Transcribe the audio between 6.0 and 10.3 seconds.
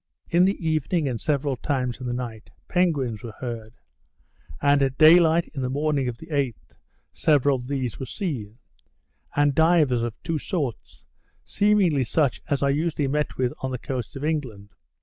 of the 8th, several of these were seen; and divers of